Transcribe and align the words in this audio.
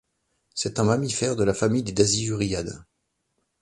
C’est 0.55 0.79
un 0.79 0.85
mammifère 0.85 1.35
de 1.35 1.43
la 1.43 1.53
famille 1.53 1.83
des 1.83 1.91
Dasyuridae. 1.91 2.85